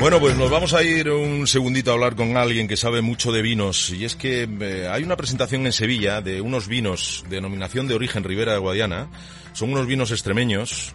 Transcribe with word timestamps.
Bueno, 0.00 0.18
pues 0.18 0.34
nos 0.34 0.50
vamos 0.50 0.72
a 0.72 0.82
ir 0.82 1.10
un 1.10 1.46
segundito 1.46 1.90
a 1.90 1.94
hablar 1.94 2.16
con 2.16 2.34
alguien 2.38 2.66
que 2.66 2.78
sabe 2.78 3.02
mucho 3.02 3.32
de 3.32 3.42
vinos. 3.42 3.90
Y 3.90 4.06
es 4.06 4.16
que 4.16 4.48
eh, 4.60 4.88
hay 4.90 5.02
una 5.02 5.14
presentación 5.14 5.66
en 5.66 5.74
Sevilla 5.74 6.22
de 6.22 6.40
unos 6.40 6.68
vinos 6.68 7.22
de 7.28 7.36
denominación 7.36 7.86
de 7.86 7.96
origen 7.96 8.24
Ribera 8.24 8.52
de 8.52 8.58
Guadiana. 8.60 9.10
Son 9.52 9.70
unos 9.70 9.86
vinos 9.86 10.10
extremeños 10.10 10.94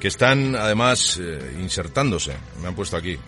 que 0.00 0.08
están 0.08 0.56
además 0.56 1.20
eh, 1.22 1.56
insertándose, 1.60 2.32
me 2.62 2.68
han 2.68 2.74
puesto 2.74 2.96
aquí, 2.96 3.18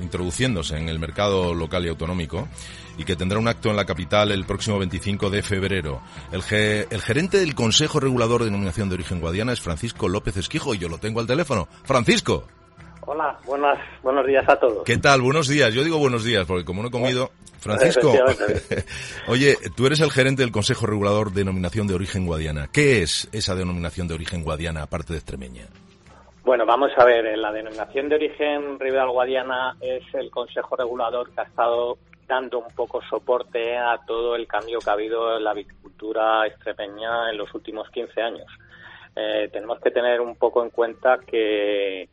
introduciéndose 0.00 0.78
en 0.78 0.88
el 0.88 0.98
mercado 0.98 1.52
local 1.52 1.84
y 1.84 1.88
autonómico 1.88 2.48
y 2.96 3.04
que 3.04 3.14
tendrá 3.14 3.38
un 3.38 3.46
acto 3.46 3.68
en 3.68 3.76
la 3.76 3.84
capital 3.84 4.32
el 4.32 4.46
próximo 4.46 4.78
25 4.78 5.28
de 5.28 5.42
febrero. 5.42 6.00
El, 6.32 6.42
el 6.90 7.02
gerente 7.02 7.40
del 7.40 7.54
Consejo 7.54 8.00
Regulador 8.00 8.40
de 8.40 8.46
Denominación 8.46 8.88
de 8.88 8.94
Origen 8.94 9.20
Guadiana 9.20 9.52
es 9.52 9.60
Francisco 9.60 10.08
López 10.08 10.38
Esquijo 10.38 10.74
y 10.74 10.78
yo 10.78 10.88
lo 10.88 10.96
tengo 10.96 11.20
al 11.20 11.26
teléfono. 11.26 11.68
Francisco. 11.84 12.46
Hola, 13.10 13.38
buenas, 13.46 13.78
buenos 14.02 14.26
días 14.26 14.46
a 14.50 14.60
todos. 14.60 14.84
¿Qué 14.84 14.98
tal? 14.98 15.22
Buenos 15.22 15.48
días. 15.48 15.72
Yo 15.72 15.82
digo 15.82 15.96
buenos 15.96 16.24
días 16.24 16.44
porque 16.46 16.66
como 16.66 16.82
no 16.82 16.88
he 16.88 16.90
comido... 16.90 17.30
Francisco, 17.58 18.12
oye, 19.28 19.56
tú 19.74 19.86
eres 19.86 20.00
el 20.02 20.10
gerente 20.10 20.42
del 20.42 20.52
Consejo 20.52 20.86
Regulador 20.86 21.30
de 21.30 21.40
Denominación 21.40 21.86
de 21.88 21.94
Origen 21.94 22.26
Guadiana. 22.26 22.68
¿Qué 22.70 23.00
es 23.00 23.30
esa 23.32 23.54
denominación 23.54 24.08
de 24.08 24.14
origen 24.14 24.44
guadiana 24.44 24.82
aparte 24.82 25.14
de 25.14 25.20
extremeña? 25.20 25.64
Bueno, 26.44 26.66
vamos 26.66 26.90
a 26.98 27.04
ver, 27.06 27.36
la 27.38 27.50
denominación 27.50 28.10
de 28.10 28.16
origen 28.16 28.78
Ribera 28.78 29.06
Guadiana 29.06 29.74
es 29.80 30.02
el 30.12 30.30
Consejo 30.30 30.76
Regulador 30.76 31.32
que 31.32 31.40
ha 31.40 31.44
estado 31.44 31.96
dando 32.28 32.58
un 32.58 32.72
poco 32.76 33.00
soporte 33.08 33.76
a 33.76 33.98
todo 34.06 34.36
el 34.36 34.46
cambio 34.46 34.80
que 34.80 34.90
ha 34.90 34.92
habido 34.92 35.38
en 35.38 35.44
la 35.44 35.54
viticultura 35.54 36.46
extremeña 36.46 37.30
en 37.30 37.38
los 37.38 37.52
últimos 37.54 37.88
15 37.88 38.20
años. 38.20 38.46
Eh, 39.16 39.48
tenemos 39.50 39.80
que 39.80 39.90
tener 39.90 40.20
un 40.20 40.36
poco 40.36 40.62
en 40.62 40.70
cuenta 40.70 41.18
que 41.26 42.08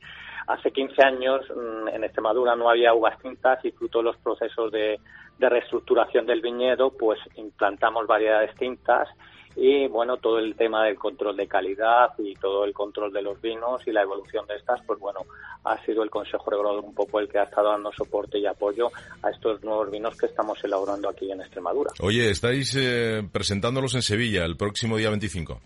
hace 0.48 0.72
15 0.72 1.02
años 1.04 1.42
mm, 1.50 1.90
en 1.90 2.04
Extremadura 2.04 2.56
no 2.56 2.70
había 2.70 2.94
uvas 2.94 3.20
tintas 3.20 3.64
y 3.66 3.72
fruto 3.72 4.00
de 4.00 4.06
los 4.06 4.18
procesos 4.18 4.72
de, 4.72 5.00
de 5.38 5.50
reestructuración 5.50 6.26
del 6.26 6.42
viñedo, 6.42 6.92
pues 6.92 7.20
implantamos 7.36 8.08
variedades 8.08 8.56
tintas 8.56 9.08
y 9.56 9.88
bueno, 9.88 10.18
todo 10.18 10.40
el 10.40 10.56
tema 10.56 10.84
del 10.84 10.98
control 10.98 11.38
de 11.38 11.48
calidad 11.48 12.10
y 12.18 12.34
todo 12.36 12.66
el 12.66 12.74
control 12.74 13.14
de 13.14 13.22
los 13.22 13.42
vinos 13.42 13.82
y 13.88 13.92
la 13.92 14.02
evolución 14.02 14.46
de 14.48 14.56
estas, 14.56 14.82
pues 14.86 15.00
bueno, 15.00 15.22
ha 15.64 15.78
sido 15.86 16.04
el 16.04 16.10
Consejo 16.10 16.52
Regulador 16.52 16.84
un 16.84 16.94
poco 16.94 17.20
el 17.20 17.30
que 17.30 17.40
ha 17.40 17.44
estado 17.44 17.70
dando 17.70 17.92
soporte 17.94 18.38
y 18.38 18.46
apoyo 18.46 18.90
a 19.24 19.30
estos 19.30 19.64
nuevos 19.64 19.90
vinos 19.90 20.18
que 20.18 20.26
estamos 20.26 20.62
elaborando 20.64 21.10
aquí 21.10 21.32
en 21.32 21.40
Extremadura. 21.40 21.92
Oye, 22.02 22.30
estáis 22.30 22.76
eh, 22.76 23.22
presentándolos 23.32 23.96
en 23.96 24.02
Sevilla 24.02 24.44
el 24.44 24.58
próximo 24.58 24.98
día 24.98 25.10
25. 25.10 25.62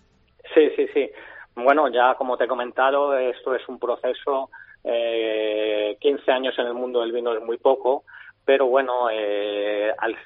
Sí, 0.54 0.70
sí, 0.76 0.86
sí. 0.94 1.10
Bueno, 1.56 1.88
ya 1.92 2.14
como 2.14 2.36
te 2.36 2.44
he 2.44 2.48
comentado, 2.48 3.16
esto 3.18 3.54
es 3.56 3.68
un 3.68 3.80
proceso, 3.80 4.50
eh, 4.84 5.96
15 6.00 6.32
años 6.32 6.54
en 6.58 6.66
el 6.66 6.74
mundo 6.74 7.00
del 7.00 7.12
vino 7.12 7.34
es 7.34 7.42
muy 7.42 7.58
poco, 7.58 8.04
pero 8.44 8.66
bueno, 8.66 9.08
eh, 9.12 9.92
al, 9.98 10.16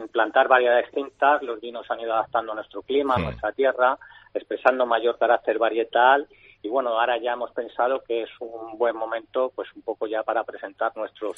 implantar 0.00 0.48
variedades 0.48 0.86
distintas, 0.86 1.42
los 1.42 1.60
vinos 1.60 1.90
han 1.90 2.00
ido 2.00 2.12
adaptando 2.12 2.52
a 2.52 2.56
nuestro 2.56 2.82
clima, 2.82 3.14
a 3.14 3.20
nuestra 3.20 3.52
tierra, 3.52 3.98
expresando 4.34 4.84
mayor 4.84 5.18
carácter 5.18 5.58
varietal 5.58 6.26
y 6.66 6.68
bueno, 6.68 6.98
ahora 6.98 7.16
ya 7.22 7.34
hemos 7.34 7.52
pensado 7.52 8.02
que 8.02 8.22
es 8.22 8.30
un 8.40 8.76
buen 8.76 8.96
momento, 8.96 9.52
pues 9.54 9.68
un 9.76 9.82
poco 9.82 10.08
ya 10.08 10.24
para 10.24 10.42
presentar 10.42 10.90
nuestros 10.96 11.36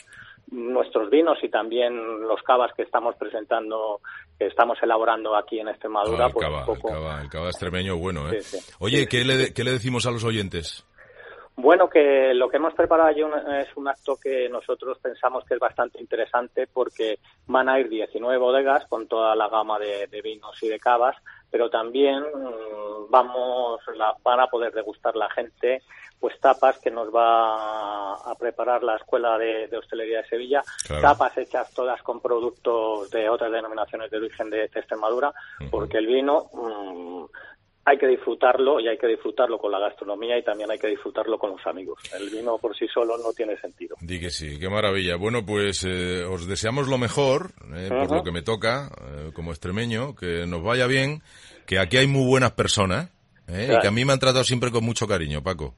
nuestros 0.51 1.11
vinos 1.11 1.37
y 1.43 1.51
también 1.51 2.23
los 2.23 2.43
cavas 2.43 2.73
que 2.75 2.83
estamos 2.83 3.15
presentando, 3.17 4.01
que 4.39 4.47
estamos 4.47 4.79
elaborando 4.83 5.37
aquí 5.37 5.61
en 5.61 5.69
Extremadura. 5.69 6.27
Ah, 6.27 6.31
pues 6.33 6.49
un 6.49 6.65
poco... 6.65 6.89
el, 6.89 7.29
cava, 7.29 7.49
extremeño 7.49 7.99
bueno, 7.99 8.33
¿eh? 8.33 8.41
Oye, 8.79 9.07
¿qué, 9.07 9.25
le, 9.25 9.53
¿qué 9.53 9.65
le 9.65 9.73
decimos 9.73 10.07
a 10.07 10.11
los 10.11 10.25
oyentes? 10.25 10.88
Bueno, 11.61 11.91
que 11.91 12.33
lo 12.35 12.49
que 12.49 12.59
hemos 12.59 12.73
preparado 12.73 13.09
allí 13.09 13.23
es 13.61 13.77
un 13.77 13.89
acto 13.89 14.17
que 14.17 14.49
nosotros 14.49 14.97
pensamos 14.99 15.45
que 15.45 15.55
es 15.55 15.61
bastante 15.61 16.01
interesante 16.01 16.69
porque 16.69 17.19
van 17.49 17.69
a 17.69 17.81
ir 17.81 17.89
19 17.89 18.39
bodegas 18.39 18.87
con 18.87 19.09
toda 19.09 19.35
la 19.35 19.49
gama 19.49 19.77
de, 19.81 20.07
vinos 20.23 20.57
y 20.63 20.69
de 20.69 20.79
cavas, 20.79 21.17
pero 21.51 21.69
también 21.69 22.21
mm, 22.21 23.11
vamos 23.11 23.81
van 24.23 24.39
a 24.39 24.47
poder 24.47 24.73
degustar 24.73 25.17
la 25.17 25.29
gente 25.31 25.83
pues 26.21 26.39
tapas 26.39 26.79
que 26.79 26.93
nos 26.93 27.13
va 27.13 28.15
a 28.15 28.35
preparar 28.39 28.85
la 28.85 28.97
Escuela 28.97 29.37
de, 29.37 29.69
Hostelería 29.77 30.23
de 30.23 30.29
Sevilla, 30.29 30.63
tapas 31.01 31.37
hechas 31.39 31.73
todas 31.75 32.01
con 32.03 32.21
productos 32.21 33.11
de 33.11 33.29
otras 33.29 33.51
denominaciones 33.51 34.11
de 34.13 34.17
origen 34.17 34.51
de, 34.51 34.65
Extremadura, 34.65 35.33
porque 35.73 35.99
el 35.99 36.07
vino 36.07 36.51
mm, 36.53 37.25
hay 37.89 37.97
que 37.97 38.07
disfrutarlo 38.07 38.81
y 38.81 38.89
hay 38.89 38.99
que 38.99 39.07
disfrutarlo 39.07 39.59
con 39.59 39.73
la 39.73 39.79
gastronomía 39.79 40.39
y 40.39 40.43
también 40.43 40.71
hay 40.71 40.79
que 40.79 40.89
disfrutarlo 40.89 41.39
con 41.39 41.53
los 41.53 41.67
amigos. 41.67 41.99
El 42.15 42.29
vino 42.29 42.59
por 42.59 42.77
sí 42.77 42.87
solo 42.93 43.17
no 43.17 43.33
tiene 43.33 43.57
sentido. 43.57 43.97
Di 44.01 44.21
que 44.21 44.31
sí, 44.31 44.59
qué 44.59 44.69
maravilla. 44.69 45.17
Bueno, 45.17 45.47
pues 45.47 45.85
eh, 45.85 46.23
os 46.25 46.47
deseamos 46.47 46.89
lo 46.89 46.99
mejor, 46.99 47.53
eh, 47.75 47.89
por 47.89 48.11
lo 48.11 48.23
que 48.23 48.31
me 48.31 48.43
toca, 48.43 48.91
eh, 49.01 49.31
como 49.33 49.53
extremeño, 49.53 50.15
que 50.15 50.47
nos 50.47 50.63
vaya 50.63 50.87
bien, 50.87 51.23
que 51.67 51.79
aquí 51.79 51.97
hay 51.97 52.07
muy 52.07 52.27
buenas 52.27 52.53
personas 52.53 53.11
y 53.49 53.81
que 53.81 53.89
a 53.89 53.91
mí 53.91 54.05
me 54.05 54.13
han 54.13 54.19
tratado 54.19 54.45
siempre 54.45 54.71
con 54.71 54.85
mucho 54.85 55.07
cariño, 55.07 55.43
Paco. 55.43 55.75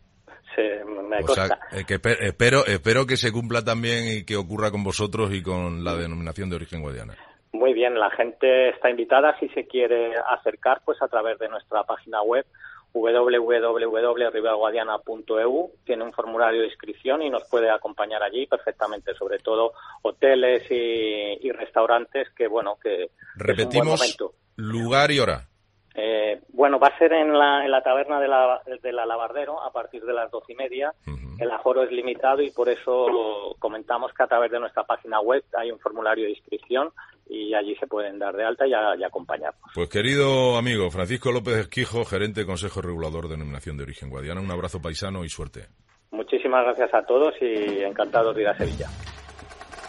Sí, 0.57 0.63
me 1.09 1.19
o 1.19 1.29
sea, 1.29 1.61
que 1.87 2.01
espero, 2.27 2.67
espero 2.67 3.07
que 3.07 3.17
se 3.17 3.31
cumpla 3.31 3.65
también 3.65 4.09
y 4.09 4.25
que 4.25 4.35
ocurra 4.35 4.73
con 4.73 4.83
vosotros 4.83 5.33
y 5.33 5.41
con 5.41 5.85
la 5.85 5.95
denominación 5.95 6.51
de 6.51 6.57
origen 6.57 6.83
guadiana. 6.83 7.15
Muy 7.61 7.75
bien, 7.75 8.01
la 8.01 8.09
gente 8.09 8.71
está 8.71 8.89
invitada 8.89 9.39
si 9.39 9.51
se 9.51 9.67
quiere 9.67 10.15
acercar 10.17 10.81
pues 10.83 11.03
a 11.03 11.09
través 11.09 11.39
de 11.39 11.51
nuestra 11.51 11.85
página 11.85 12.23
web 12.23 12.47
www.riberguadiana.eu 12.95 15.71
tiene 15.85 16.05
un 16.05 16.15
formulario 16.15 16.63
de 16.63 16.69
inscripción 16.69 17.21
y 17.21 17.29
nos 17.29 17.47
puede 17.51 17.69
acompañar 17.69 18.23
allí 18.23 18.47
perfectamente, 18.47 19.13
sobre 19.13 19.41
todo 19.41 19.75
hoteles 20.01 20.63
y, 20.71 21.53
restaurantes 21.53 22.31
que 22.31 22.49
bueno 22.49 22.79
que 22.83 23.11
repetimos 23.37 24.17
lugar 24.57 25.11
y 25.11 25.19
hora. 25.19 25.47
Eh, 25.95 26.41
bueno, 26.55 26.79
va 26.79 26.87
a 26.87 26.97
ser 26.97 27.13
en 27.13 27.39
la, 27.39 27.63
en 27.63 27.71
la 27.71 27.83
taberna 27.83 28.19
de 28.21 28.29
la, 28.29 28.63
de 28.83 28.93
la 28.93 29.05
Lavardero 29.05 29.63
a 29.63 29.71
partir 29.71 30.03
de 30.07 30.15
las 30.15 30.31
doce 30.31 30.55
y 30.55 30.57
media. 30.57 30.95
El 31.39 31.51
aforo 31.51 31.83
es 31.83 31.91
limitado 31.91 32.41
y 32.41 32.51
por 32.51 32.71
eso 32.71 33.55
comentamos 33.59 34.15
que 34.15 34.23
a 34.23 34.27
través 34.27 34.51
de 34.51 34.61
nuestra 34.61 34.85
página 34.85 35.21
web 35.21 35.45
hay 35.59 35.71
un 35.71 35.79
formulario 35.79 36.25
de 36.25 36.31
inscripción 36.33 36.91
y 37.31 37.55
allí 37.55 37.77
se 37.77 37.87
pueden 37.87 38.19
dar 38.19 38.35
de 38.35 38.45
alta 38.45 38.67
y, 38.67 38.71
y 38.71 39.05
acompañarnos. 39.05 39.71
Pues 39.75 39.89
querido 39.89 40.57
amigo 40.57 40.91
Francisco 40.91 41.31
López 41.31 41.57
Esquijo, 41.57 42.05
gerente 42.05 42.45
Consejo 42.45 42.83
Regulador 42.83 43.25
de 43.29 43.37
Denominación 43.37 43.77
de 43.77 43.85
Origen 43.85 44.11
Guadiana, 44.11 44.41
un 44.41 44.51
abrazo 44.51 44.83
paisano 44.83 45.25
y 45.25 45.29
suerte. 45.29 45.69
Muchísimas 46.11 46.65
gracias 46.65 46.93
a 46.93 47.07
todos 47.07 47.35
y 47.41 47.83
encantado 47.83 48.35
de 48.35 48.43
ir 48.43 48.49
a 48.49 48.57
Sevilla. 48.57 48.89